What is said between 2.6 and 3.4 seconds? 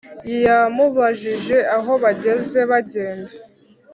bagenda